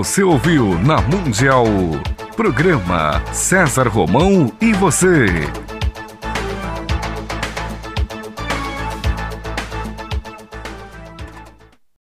Você 0.00 0.22
ouviu 0.22 0.78
na 0.78 0.98
Mundial. 1.02 1.66
Programa 2.34 3.22
César 3.34 3.86
Romão 3.86 4.50
e 4.58 4.72
você. 4.72 5.26